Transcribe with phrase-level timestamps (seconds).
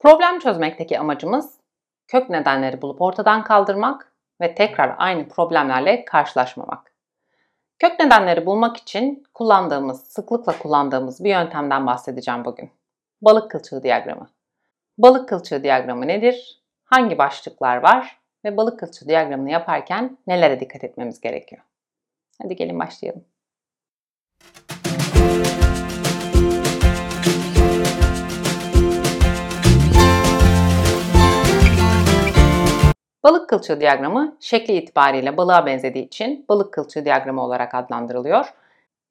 [0.00, 1.60] Problem çözmekteki amacımız
[2.08, 6.94] kök nedenleri bulup ortadan kaldırmak ve tekrar aynı problemlerle karşılaşmamak.
[7.78, 12.70] Kök nedenleri bulmak için kullandığımız, sıklıkla kullandığımız bir yöntemden bahsedeceğim bugün.
[13.22, 14.30] Balık kılçığı diyagramı.
[14.98, 16.62] Balık kılçığı diyagramı nedir?
[16.84, 18.20] Hangi başlıklar var?
[18.44, 21.62] Ve balık kılçığı diyagramını yaparken nelere dikkat etmemiz gerekiyor?
[22.42, 23.24] Hadi gelin başlayalım.
[33.22, 38.54] Balık kılçığı diyagramı şekli itibariyle balığa benzediği için balık kılçığı diyagramı olarak adlandırılıyor.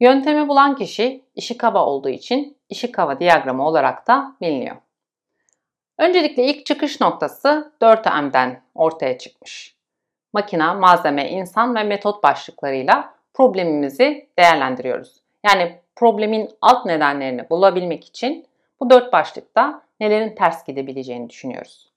[0.00, 4.76] Yöntemi bulan kişi Ishikawa olduğu için Ishikawa diyagramı olarak da biliniyor.
[5.98, 9.76] Öncelikle ilk çıkış noktası 4M'den ortaya çıkmış.
[10.32, 15.20] Makina, malzeme, insan ve metot başlıklarıyla problemimizi değerlendiriyoruz.
[15.46, 18.46] Yani problemin alt nedenlerini bulabilmek için
[18.80, 21.95] bu dört başlıkta nelerin ters gidebileceğini düşünüyoruz.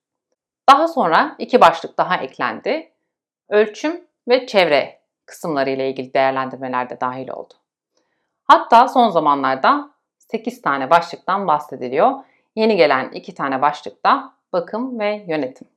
[0.70, 2.92] Daha sonra iki başlık daha eklendi.
[3.50, 7.54] Ölçüm ve çevre kısımları ile ilgili değerlendirmeler de dahil oldu.
[8.44, 12.12] Hatta son zamanlarda 8 tane başlıktan bahsediliyor.
[12.56, 15.68] Yeni gelen 2 tane başlıkta bakım ve yönetim.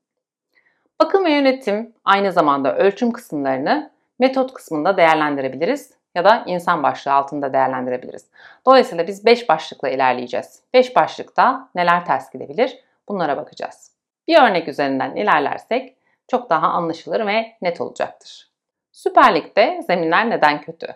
[1.00, 7.52] Bakım ve yönetim aynı zamanda ölçüm kısımlarını metot kısmında değerlendirebiliriz ya da insan başlığı altında
[7.52, 8.30] değerlendirebiliriz.
[8.66, 10.62] Dolayısıyla biz 5 başlıkla ilerleyeceğiz.
[10.74, 13.91] 5 başlıkta neler ters gidebilir bunlara bakacağız.
[14.28, 15.96] Bir örnek üzerinden ilerlersek
[16.28, 18.52] çok daha anlaşılır ve net olacaktır.
[18.92, 20.94] Süper Lig'de zeminler neden kötü?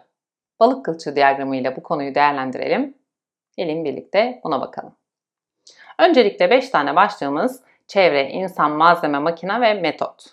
[0.61, 2.95] Balık kılçığı diyagramı ile bu konuyu değerlendirelim.
[3.57, 4.97] Gelin birlikte buna bakalım.
[5.99, 10.25] Öncelikle 5 tane başlığımız çevre, insan, malzeme, makine ve metot.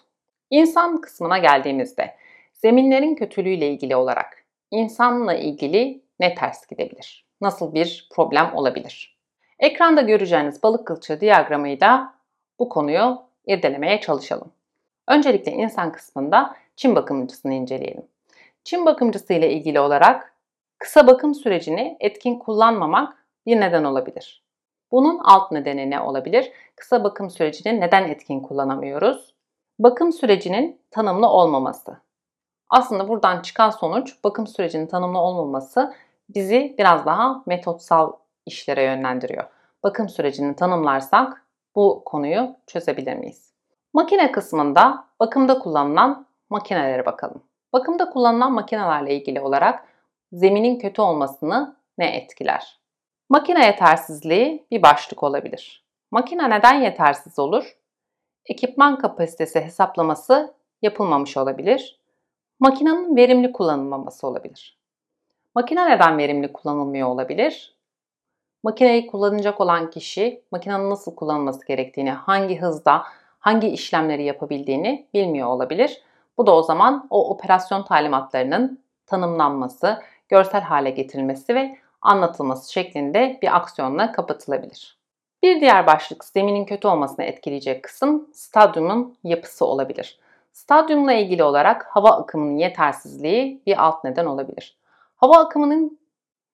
[0.50, 2.16] İnsan kısmına geldiğimizde
[2.54, 7.26] zeminlerin kötülüğüyle ilgili olarak insanla ilgili ne ters gidebilir?
[7.42, 9.18] Nasıl bir problem olabilir?
[9.60, 12.14] Ekranda göreceğiniz balık kılçığı diyagramıyla
[12.60, 14.52] bu konuyu irdelemeye çalışalım.
[15.08, 18.06] Öncelikle insan kısmında çim bakımcısını inceleyelim.
[18.64, 20.34] Çim bakımcısı ile ilgili olarak
[20.80, 24.44] kısa bakım sürecini etkin kullanmamak bir neden olabilir.
[24.92, 26.52] Bunun alt nedeni ne olabilir?
[26.76, 29.34] Kısa bakım sürecini neden etkin kullanamıyoruz?
[29.80, 31.98] Bakım sürecinin tanımlı olmaması.
[32.70, 35.94] Aslında buradan çıkan sonuç bakım sürecinin tanımlı olmaması
[36.30, 38.12] bizi biraz daha metotsal
[38.46, 39.44] işlere yönlendiriyor.
[39.84, 41.43] Bakım sürecini tanımlarsak
[41.76, 43.54] bu konuyu çözebilir miyiz?
[43.94, 47.44] Makine kısmında bakımda kullanılan makinelere bakalım.
[47.74, 49.88] Bakımda kullanılan makinelerle ilgili olarak
[50.32, 52.80] zeminin kötü olmasını ne etkiler?
[53.30, 55.84] Makine yetersizliği bir başlık olabilir.
[56.12, 57.78] Makine neden yetersiz olur?
[58.46, 62.00] Ekipman kapasitesi hesaplaması yapılmamış olabilir.
[62.60, 64.80] Makinenin verimli kullanılmaması olabilir.
[65.56, 67.76] Makine neden verimli kullanılmıyor olabilir?
[68.64, 73.04] Makineyi kullanacak olan kişi makinenin nasıl kullanılması gerektiğini, hangi hızda,
[73.40, 76.02] hangi işlemleri yapabildiğini bilmiyor olabilir.
[76.38, 83.56] Bu da o zaman o operasyon talimatlarının tanımlanması, görsel hale getirilmesi ve anlatılması şeklinde bir
[83.56, 84.98] aksiyonla kapatılabilir.
[85.44, 90.20] Bir diğer başlık zeminin kötü olmasını etkileyecek kısım stadyumun yapısı olabilir.
[90.54, 94.78] Stadyumla ilgili olarak hava akımının yetersizliği bir alt neden olabilir.
[95.16, 96.00] Hava akımının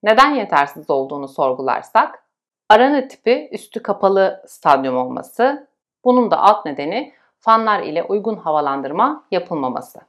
[0.03, 2.23] neden yetersiz olduğunu sorgularsak,
[2.69, 5.67] arena tipi üstü kapalı stadyum olması,
[6.05, 9.99] bunun da alt nedeni fanlar ile uygun havalandırma yapılmaması.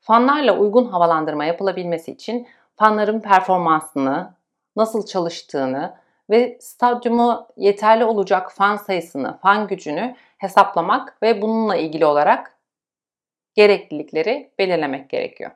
[0.00, 4.34] Fanlarla uygun havalandırma yapılabilmesi için fanların performansını,
[4.76, 5.96] nasıl çalıştığını
[6.30, 12.58] ve stadyumu yeterli olacak fan sayısını, fan gücünü hesaplamak ve bununla ilgili olarak
[13.54, 15.50] gereklilikleri belirlemek gerekiyor.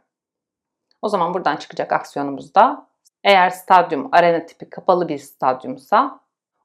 [1.03, 2.87] O zaman buradan çıkacak aksiyonumuzda
[3.25, 6.21] eğer stadyum arena tipi kapalı bir stadyumsa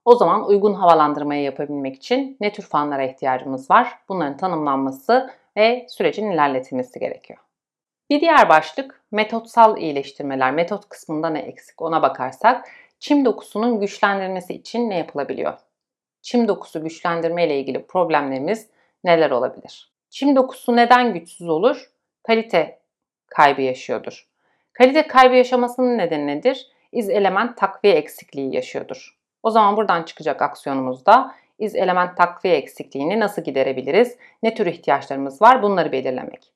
[0.06, 4.00] o zaman uygun havalandırmayı yapabilmek için ne tür fanlara ihtiyacımız var?
[4.09, 7.40] Bunların tanımlanması ve sürecin ilerletilmesi gerekiyor.
[8.09, 10.51] Bir diğer başlık metotsal iyileştirmeler.
[10.51, 12.69] Metot kısmında ne eksik ona bakarsak
[13.00, 15.57] çim dokusunun güçlendirilmesi için ne yapılabiliyor?
[16.22, 18.69] Çim dokusu güçlendirme ile ilgili problemlerimiz
[19.03, 19.92] neler olabilir?
[20.10, 21.92] Çim dokusu neden güçsüz olur?
[22.24, 22.80] Kalite
[23.27, 24.27] kaybı yaşıyordur.
[24.77, 26.68] Kalite kaybı yaşamasının nedeni nedir?
[26.91, 29.18] İz element takviye eksikliği yaşıyordur.
[29.44, 34.18] O zaman buradan çıkacak aksiyonumuzda iz element takviye eksikliğini nasıl giderebiliriz?
[34.44, 35.63] Ne tür ihtiyaçlarımız var?
[35.63, 36.51] Bunları belirlemek.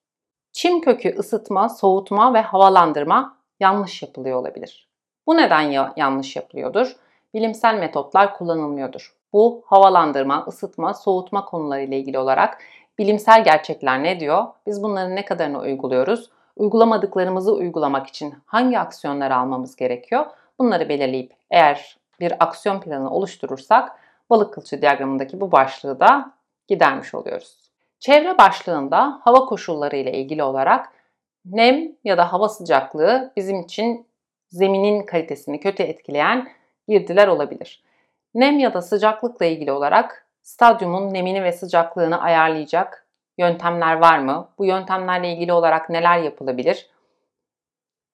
[0.51, 4.89] Çim kökü ısıtma, soğutma ve havalandırma yanlış yapılıyor olabilir.
[5.27, 6.95] Bu neden ya- yanlış yapılıyordur?
[7.33, 9.15] Bilimsel metotlar kullanılmıyordur.
[9.33, 12.57] Bu havalandırma, ısıtma, soğutma konuları ile ilgili olarak
[12.99, 14.45] bilimsel gerçekler ne diyor?
[14.67, 16.29] Biz bunların ne kadarını uyguluyoruz?
[16.55, 20.25] Uygulamadıklarımızı uygulamak için hangi aksiyonları almamız gerekiyor?
[20.59, 23.99] Bunları belirleyip eğer bir aksiyon planı oluşturursak
[24.29, 26.31] balık kılçığı diyagramındaki bu başlığı da
[26.67, 27.57] gidermiş oluyoruz.
[27.99, 30.93] Çevre başlığında hava koşulları ile ilgili olarak
[31.45, 34.07] nem ya da hava sıcaklığı bizim için
[34.49, 36.47] zeminin kalitesini kötü etkileyen
[36.87, 37.83] girdiler olabilir.
[38.33, 43.07] Nem ya da sıcaklıkla ilgili olarak stadyumun nemini ve sıcaklığını ayarlayacak
[43.37, 44.49] yöntemler var mı?
[44.57, 46.89] Bu yöntemlerle ilgili olarak neler yapılabilir?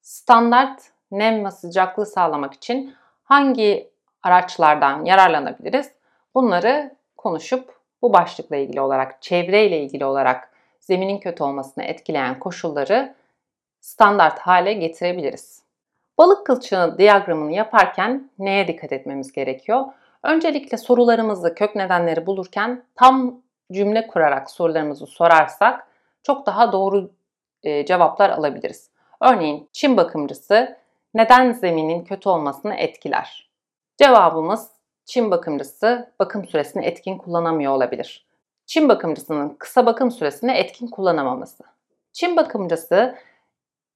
[0.02, 0.81] Standart
[1.12, 3.92] nem ve sıcaklığı sağlamak için hangi
[4.24, 5.92] araçlardan yararlanabiliriz?
[6.36, 10.50] Bunları konuşup bu başlıkla ilgili olarak, çevreyle ilgili olarak
[10.80, 13.16] zeminin kötü olmasını etkileyen koşulları
[13.81, 15.64] standart hale getirebiliriz.
[16.18, 19.86] Balık kılçığı diyagramını yaparken neye dikkat etmemiz gerekiyor?
[20.24, 23.42] Öncelikle sorularımızı, kök nedenleri bulurken tam
[23.72, 25.88] cümle kurarak sorularımızı sorarsak
[26.24, 27.12] çok daha doğru
[27.64, 28.90] e, cevaplar alabiliriz.
[29.22, 30.78] Örneğin çim bakımcısı
[31.14, 33.50] neden zeminin kötü olmasını etkiler?
[33.98, 34.72] Cevabımız
[35.06, 38.28] çim bakımcısı bakım süresini etkin kullanamıyor olabilir.
[38.66, 41.64] Çim bakımcısının kısa bakım süresini etkin kullanamaması.
[42.14, 43.16] Çim bakımcısı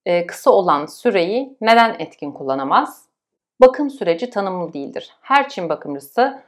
[0.05, 3.05] e, kısa olan süreyi neden etkin kullanamaz?
[3.61, 5.11] Bakım süreci tanımlı değildir.
[5.21, 6.43] Her çim bakımcısı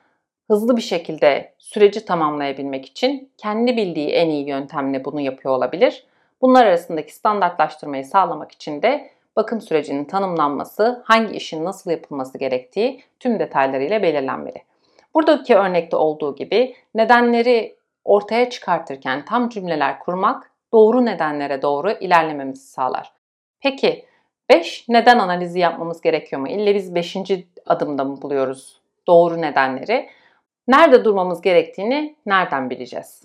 [0.53, 6.05] hızlı bir şekilde süreci tamamlayabilmek için kendi bildiği en iyi yöntemle bunu yapıyor olabilir.
[6.41, 13.39] Bunlar arasındaki standartlaştırmayı sağlamak için de bakım sürecinin tanımlanması, hangi işin nasıl yapılması gerektiği tüm
[13.39, 14.63] detaylarıyla belirlenmeli.
[15.13, 23.13] Buradaki örnekte olduğu gibi nedenleri ortaya çıkartırken tam cümleler kurmak doğru nedenlere doğru ilerlememizi sağlar.
[23.61, 24.05] Peki
[24.49, 26.47] 5 neden analizi yapmamız gerekiyor mu?
[26.47, 27.17] İlle biz 5.
[27.65, 30.09] adımda mı buluyoruz doğru nedenleri?
[30.67, 33.23] Nerede durmamız gerektiğini nereden bileceğiz?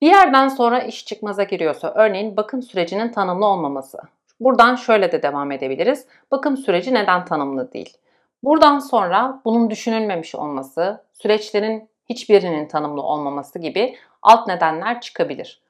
[0.00, 3.98] Bir yerden sonra iş çıkmaza giriyorsa, örneğin bakım sürecinin tanımlı olmaması.
[4.40, 6.06] Buradan şöyle de devam edebiliriz.
[6.30, 7.96] Bakım süreci neden tanımlı değil?
[8.42, 15.62] Buradan sonra bunun düşünülmemiş olması, süreçlerin hiçbirinin tanımlı olmaması gibi alt nedenler çıkabilir.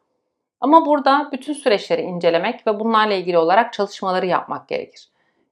[0.61, 5.09] Ama burada bütün süreçleri incelemek ve bunlarla ilgili olarak çalışmaları yapmak gerekir.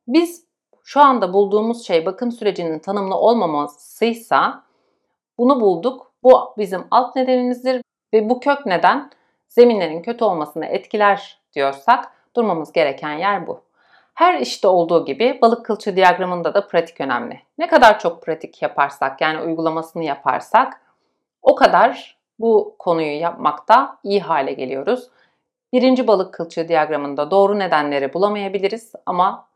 [0.09, 0.45] Biz
[0.85, 4.63] şu anda bulduğumuz şey bakım sürecinin tanımlı olmamasıysa
[5.39, 6.13] bunu bulduk.
[6.23, 7.83] Bu bizim alt nedenimizdir
[8.15, 9.11] ve bu kök neden
[9.49, 13.61] zeminlerin kötü olmasını etkiler diyorsak durmamız gereken yer bu.
[14.15, 17.41] Her işte olduğu gibi balık kılçığı diyagramında da pratik önemli.
[17.59, 20.81] Ne kadar çok pratik yaparsak yani uygulamasını yaparsak
[21.43, 25.09] o kadar bu konuyu yapmakta iyi hale geliyoruz.
[25.73, 29.49] Birinci balık kılçığı diyagramında doğru nedenleri bulamayabiliriz ama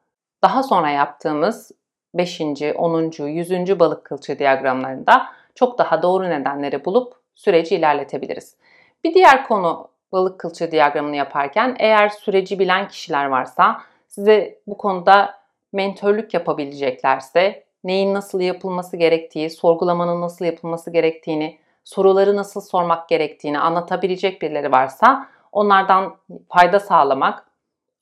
[0.42, 1.72] daha sonra yaptığımız
[2.14, 2.40] 5.
[2.76, 3.26] 10.
[3.26, 3.78] 100.
[3.78, 5.26] balık kılçığı diyagramlarında
[5.56, 8.56] çok daha doğru nedenleri bulup süreci ilerletebiliriz.
[9.04, 15.34] Bir diğer konu balık kılçığı diyagramını yaparken eğer süreci bilen kişiler varsa size bu konuda
[15.72, 24.42] mentörlük yapabileceklerse neyin nasıl yapılması gerektiği, sorgulamanın nasıl yapılması gerektiğini, soruları nasıl sormak gerektiğini anlatabilecek
[24.42, 26.16] birileri varsa onlardan
[26.48, 27.46] fayda sağlamak,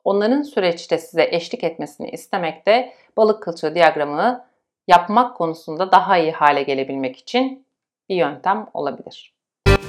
[0.05, 4.45] onların süreçte size eşlik etmesini istemek de balık kılçığı diyagramını
[4.89, 7.67] yapmak konusunda daha iyi hale gelebilmek için
[8.09, 9.35] bir yöntem olabilir.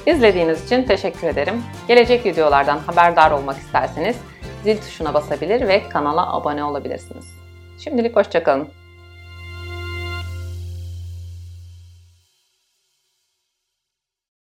[0.06, 1.62] İzlediğiniz için teşekkür ederim.
[1.88, 4.16] Gelecek videolardan haberdar olmak isterseniz
[4.64, 7.24] zil tuşuna basabilir ve kanala abone olabilirsiniz.
[7.84, 8.68] Şimdilik hoşçakalın.